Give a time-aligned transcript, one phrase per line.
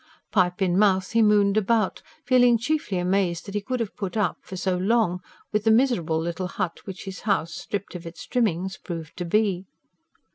[0.31, 4.37] Pipe in mouth he mooned about, feeling chiefly amazed that he could have put up,
[4.41, 5.19] for so long,
[5.53, 9.67] with the miserable little hut which his house, stripped of its trimmings, proved to be.